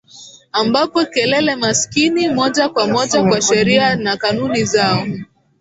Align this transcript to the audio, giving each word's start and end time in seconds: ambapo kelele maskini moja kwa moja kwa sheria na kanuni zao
ambapo 0.51 1.05
kelele 1.05 1.55
maskini 1.55 2.29
moja 2.29 2.69
kwa 2.69 2.87
moja 2.87 3.23
kwa 3.23 3.41
sheria 3.41 3.95
na 3.95 4.17
kanuni 4.17 4.65
zao 4.65 5.05